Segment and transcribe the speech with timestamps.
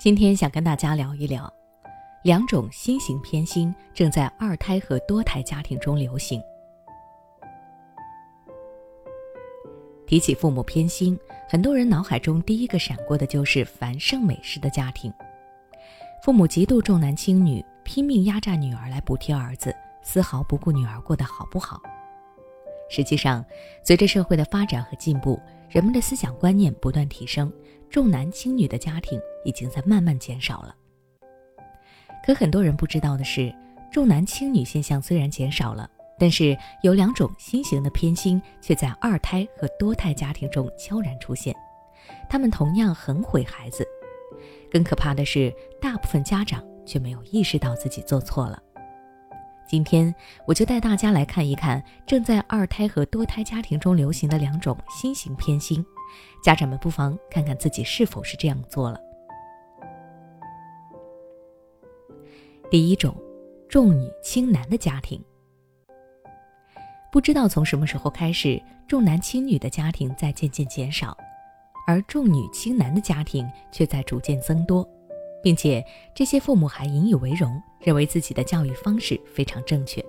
[0.00, 1.52] 今天想跟大家聊一聊，
[2.22, 6.42] 两种新型偏心正在二胎和多胎家庭中流行。
[10.06, 15.12] 提起父母偏心，很多人脑海中第一个闪过的就是樊胜美式的家庭，
[16.24, 19.70] 父母极度重男轻女，拼命压榨女儿来补贴儿子，
[20.00, 21.78] 丝毫不顾女儿过得好不好。
[22.88, 23.44] 实际上，
[23.84, 25.38] 随着社会的发展和进步，
[25.68, 27.52] 人们的思想观念不断提升，
[27.90, 29.20] 重男轻女的家庭。
[29.44, 30.74] 已经在慢慢减少了。
[32.24, 33.54] 可很多人不知道的是，
[33.90, 41.54] 重男轻女现象虽然减少了，但是有两种新型的偏心却在二胎和多胎家庭中悄然出现，
[42.28, 43.86] 他们同样很毁孩子。
[44.70, 48.62] 更可怕的是，大部分家长却没有意识到自己做错了。
[49.66, 50.14] 今天
[50.46, 55.84] 我就带大家来看一看正在二胎和多胎家庭中流行的两种新型偏心，
[56.44, 59.00] 家长们不妨看看自己是否是这样做了。
[62.70, 63.14] 第一种，
[63.68, 65.22] 重女轻男的家庭。
[67.12, 71.16] 不知道从什么时候开始，重男轻女的家庭在渐渐减少，
[71.86, 74.88] 而重女轻男的家庭却在逐渐增多，
[75.42, 80.04] 并且这些父母还引以为荣，认为自己的教育方式非常正确。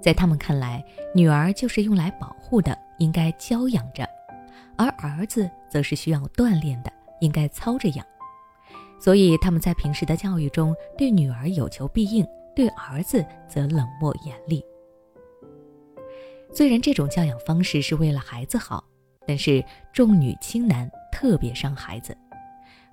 [0.00, 0.82] 在他们看来，
[1.14, 4.04] 女儿就是用来保护的，应该娇养着；
[4.78, 8.06] 而儿子则是需要锻炼的，应该操着养。
[8.98, 14.64] 所以他们在平时的教育中，对女儿有求必应，对儿子则冷漠严厉。
[16.52, 18.82] 虽然这种教养方式是为了孩子好，
[19.26, 22.16] 但是重女轻男特别伤孩子。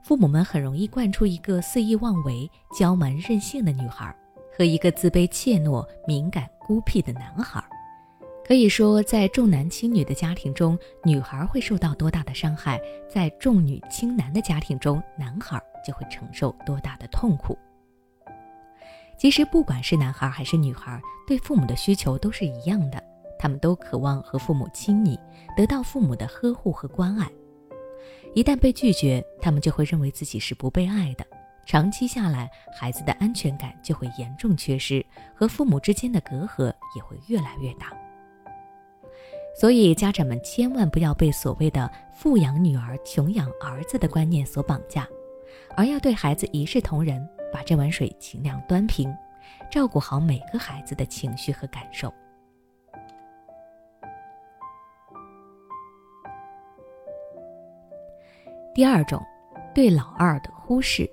[0.03, 4.13] 父母们很容易惯出一个肆意妄为、娇蛮任性的女孩，
[4.57, 7.63] 和一个自卑怯懦、敏感孤僻的男孩。
[8.45, 12.77] 可以说，在重男轻女的家庭中，女孩会受到多大的伤害；
[13.07, 17.57] 在重女轻男的家庭中，男孩就会承受多大的痛苦。
[19.17, 23.01] 其实，不管是男孩还是女孩，对父母的需求都是一样的，
[23.39, 25.17] 他们都渴望和父母亲密，
[25.55, 27.31] 得到父母的呵护和关爱。
[28.35, 31.25] 一旦被拒绝，他们就会认为自己是不被爱的。
[31.65, 37.93] 长期下来，孩子的安全感就会严重缺失，和父母之间的隔阂也会越来越大。
[39.55, 45.07] 所以，家长们千万不要被所谓的“富养女儿，穷养儿子”的观念所绑架，
[45.77, 49.15] 而要对孩子一视同仁，把这碗水尽量端平，
[49.71, 52.11] 照顾好每个孩子的情绪和感受。
[58.73, 59.21] 第二种，
[59.73, 61.07] 对老二的忽视。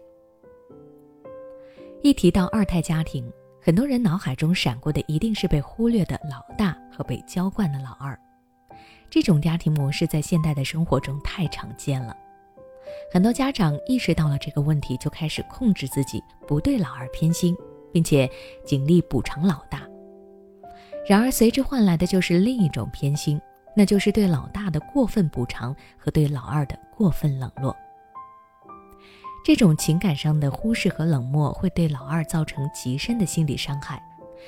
[2.02, 3.30] 一提到二胎家庭，
[3.60, 8.18] 很多人脑海中闪过的一定是被忽略的老大和被娇惯的老二。
[9.10, 12.16] 这种家庭模式在现代的生活中太常见了，
[13.12, 17.56] 很多家长意识到了这个问题，就开始控制自己，不对老二偏心，
[17.93, 18.31] 并且
[18.65, 19.82] 尽力补偿老大。
[21.09, 23.41] 然而，随之换来的就是另一种偏心，
[23.75, 27.75] 那就是对老大的过分补偿和对老二的过分冷落。
[29.44, 34.00] 这种情感上的忽视和冷漠会对老二造成极深的心理伤害，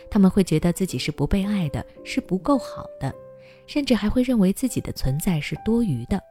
[0.08, 3.12] 他们会觉得自己是不被爱的，是不够好的。
[3.66, 6.22] 甚至还会认为自己的存在是多余的。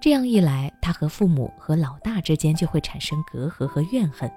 [0.00, 4.30] 这样一来，他和父母和老大之间就会产生隔阂和怨恨。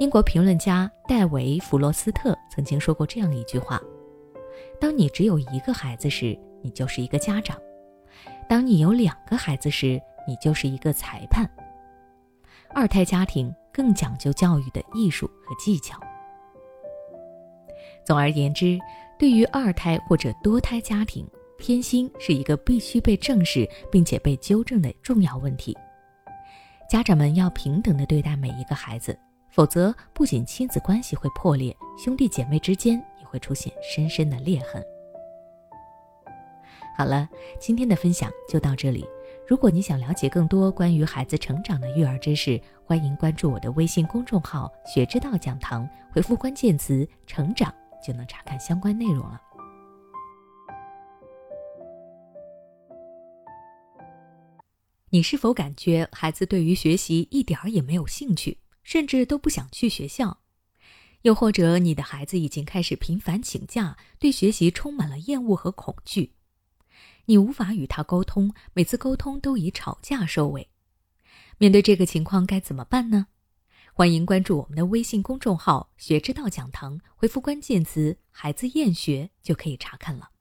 [0.00, 3.80] 英国评论家戴维·弗罗斯特曾经说过这样一句话
[4.80, 7.56] ：“当你只有一个孩子时，你就是一个家长；
[8.48, 11.48] 当你有两个孩子时，你就是一个裁判。”
[12.74, 15.98] 二胎家庭更讲究教育的艺术和技巧。
[18.04, 18.78] 总而言之。
[19.18, 25.76] 对于二胎或者多胎家庭，偏心是一个必须被正视并且被纠正的重要问题。
[26.88, 29.18] 家长们要平等的对待每一个孩子，
[29.50, 34.82] 否则不仅亲子关系会破裂，兄弟姐妹之间也会出现深深的裂痕。
[36.96, 37.28] 好了，
[37.58, 39.06] 今天的分享就到这里。
[39.48, 47.72] 如果你想了解更多关于孩子成长的育儿知识，欢迎关注我的微信公众号“学之道讲堂”，回复关键词“成长”。
[48.04, 49.40] 就能查看相关内容了。
[55.10, 60.38] 你是否感觉孩子对于学习一点儿也没有兴趣，甚至都不想去学校？
[61.22, 66.34] 又或者你的孩子已经开始频繁请假，对学习充满了厌恶和恐惧？
[67.24, 70.68] 你无法与他沟通，每次沟通都以吵架收尾。
[71.58, 73.28] 面对这个情况，该怎么办呢？
[73.98, 80.32] 欢迎关注我们的微信公众号“学之道讲堂”，回复关键词“孩子厌学”就可以查看了。